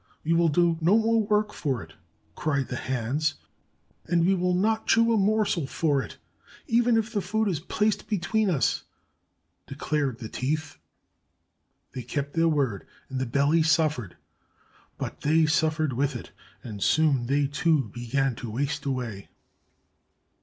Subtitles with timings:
[0.23, 1.93] 'We will do no more work for it,'
[2.33, 3.35] cried the hands.
[4.07, 6.17] 'And we will not chew a morsel for it,
[6.65, 8.81] even if the food is placed between us,'
[9.67, 10.79] de clared the teeth.
[11.93, 14.17] They kept their word, and the belly suffered;
[14.97, 16.31] but they suffered with it,
[16.63, 19.29] and soon they, too, began to waste away."